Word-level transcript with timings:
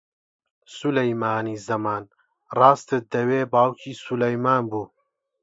سولەیمانی 0.77 1.61
زەمان، 1.67 2.03
ڕاستت 2.57 3.03
دەوێ، 3.13 3.41
باوکی 3.53 3.99
سولەیمان 4.03 4.63
بوو 4.71 4.85